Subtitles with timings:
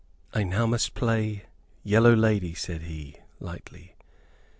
[0.33, 1.45] "I now must play
[1.83, 3.93] Yellow Lady," said he, lightly.